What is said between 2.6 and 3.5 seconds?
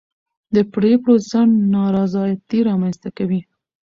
رامنځته کوي